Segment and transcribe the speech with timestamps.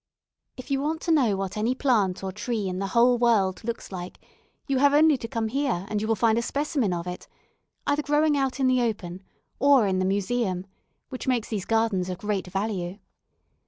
[0.57, 3.91] If you want to know what any plant or tree in the whole world looks
[3.91, 4.17] like,
[4.65, 7.27] you have only to come here and you will find a specimen of it,
[7.85, 9.21] either growing out in the open,
[9.59, 10.65] or in the museum,
[11.09, 12.97] which makes these gardens of great value.